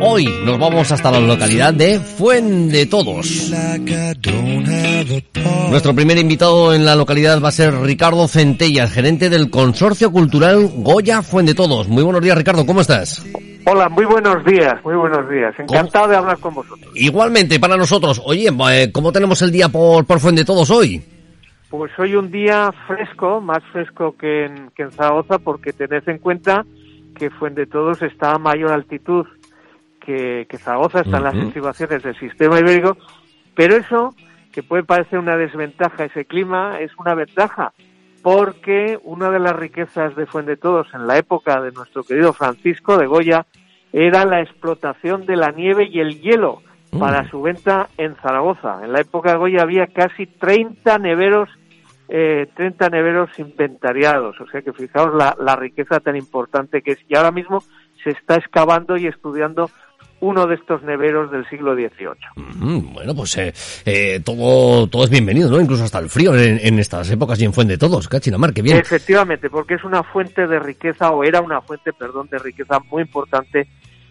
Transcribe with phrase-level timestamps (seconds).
[0.00, 3.52] Hoy nos vamos hasta la localidad de Fuende Todos.
[5.70, 10.68] Nuestro primer invitado en la localidad va a ser Ricardo Centellas, gerente del Consorcio Cultural
[10.78, 11.86] Goya Fuende Todos.
[11.86, 13.24] Muy buenos días, Ricardo, ¿cómo estás?
[13.66, 15.54] Hola, muy buenos días, muy buenos días.
[15.60, 16.90] Encantado de hablar con vosotros.
[16.96, 18.20] Igualmente, para nosotros.
[18.24, 21.00] Oye, eh, ¿cómo tenemos el día por, por Fuende Todos hoy?
[21.76, 26.18] Pues hoy un día fresco, más fresco que en, que en Zaragoza, porque tened en
[26.18, 26.64] cuenta
[27.16, 29.26] que Fuende Todos está a mayor altitud
[29.98, 32.96] que, que Zaragoza, están las estribaciones del sistema ibérico,
[33.56, 34.14] pero eso,
[34.52, 37.72] que puede parecer una desventaja ese clima, es una ventaja,
[38.22, 42.98] porque una de las riquezas de Fuende Todos en la época de nuestro querido Francisco
[42.98, 43.46] de Goya
[43.92, 46.62] era la explotación de la nieve y el hielo
[47.00, 48.78] para su venta en Zaragoza.
[48.84, 51.48] En la época de Goya había casi 30 neveros
[52.16, 54.40] eh, 30 neveros inventariados.
[54.40, 56.98] O sea que fijaos la, la, riqueza tan importante que es.
[57.08, 57.64] Y ahora mismo
[58.04, 59.68] se está excavando y estudiando
[60.20, 62.92] uno de estos neveros del siglo XVIII.
[62.92, 63.52] bueno, pues eh,
[63.84, 65.60] eh, todo, todo es bienvenido, ¿no?
[65.60, 68.78] Incluso hasta el frío en, en estas épocas y en Fuente Todos, Cachinamar, qué bien.
[68.78, 73.02] Efectivamente, porque es una fuente de riqueza, o era una fuente, perdón, de riqueza muy
[73.02, 73.66] importante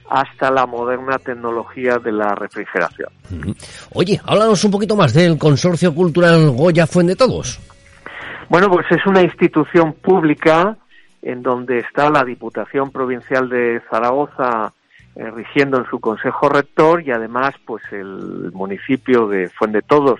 [0.09, 3.09] hasta la moderna tecnología de la refrigeración.
[3.93, 7.61] Oye, háblanos un poquito más del Consorcio Cultural Goya Fuente Todos.
[8.49, 10.77] Bueno, pues es una institución pública
[11.21, 14.73] en donde está la Diputación Provincial de Zaragoza
[15.15, 20.19] eh, rigiendo en su Consejo Rector y además pues el municipio de Fuente Todos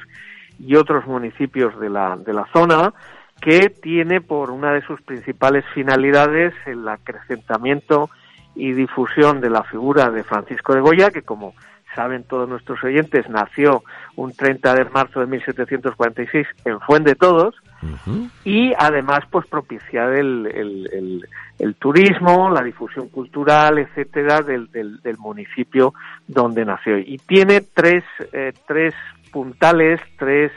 [0.59, 2.93] y otros municipios de la, de la zona
[3.41, 8.09] que tiene por una de sus principales finalidades el acrecentamiento
[8.55, 11.53] y difusión de la figura de Francisco de Goya, que como
[11.95, 13.83] saben todos nuestros oyentes, nació
[14.15, 18.29] un 30 de marzo de 1746 en Fuente Todos, uh -huh.
[18.43, 21.27] y además pues propiciar el, el, el,
[21.59, 25.93] el, turismo, la difusión cultural, etcétera, del, del, del municipio
[26.27, 26.97] donde nació.
[26.97, 28.93] Y tiene tres, eh, tres
[29.31, 30.51] puntales, tres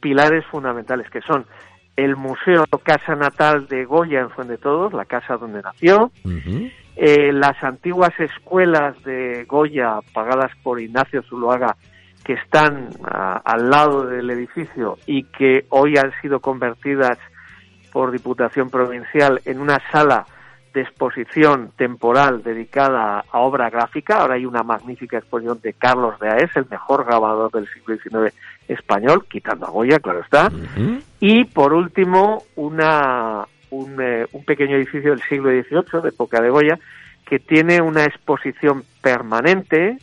[0.00, 1.44] pilares fundamentales, que son
[1.96, 6.72] el Museo Casa Natal de Goya en Fuente Todos, la casa donde nació, uh -huh.
[6.96, 11.76] Eh, las antiguas escuelas de Goya pagadas por Ignacio Zuloaga
[12.24, 17.18] que están al lado del edificio y que hoy han sido convertidas
[17.92, 20.26] por Diputación Provincial en una sala
[20.74, 24.20] de exposición temporal dedicada a obra gráfica.
[24.20, 28.34] Ahora hay una magnífica exposición de Carlos de Aes, el mejor grabador del siglo XIX
[28.68, 30.48] español, quitando a Goya, claro está.
[30.48, 31.02] Uh -huh.
[31.20, 33.46] Y por último, una,
[33.76, 36.78] un, eh, un, pequeño edificio del siglo XVIII, de época de Goya,
[37.26, 39.98] que tiene una exposición permanente,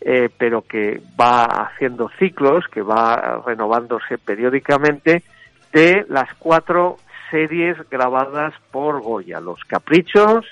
[0.00, 5.22] eh, pero que va haciendo ciclos, que va renovándose periódicamente,
[5.72, 6.96] de las cuatro
[7.30, 10.44] series grabadas por Goya, Los Caprichos,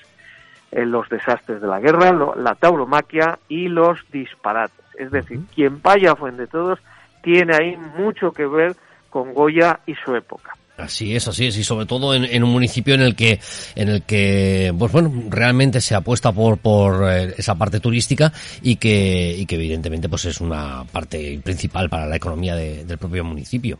[0.70, 4.84] eh, Los Desastres de la Guerra, lo, La Tauromaquia y Los Disparates.
[4.97, 6.78] Es decir, quien vaya a Fuente Todos
[7.22, 8.76] tiene ahí mucho que ver
[9.10, 10.54] con Goya y su época.
[10.80, 13.41] Así es, así es, y sobre todo en, en, un municipio en el que,
[13.74, 18.32] en el que, pues bueno, realmente se apuesta por, por eh, esa parte turística
[18.62, 22.98] y que, y que evidentemente pues es una parte principal para la economía de, del
[22.98, 23.78] propio municipio.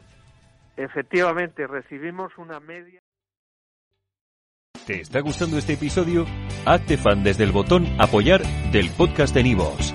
[0.77, 3.01] Efectivamente, recibimos una media.
[4.87, 6.27] ¿Te está gustando este episodio?
[6.65, 9.95] Hazte fan desde el botón apoyar del podcast de Nivos.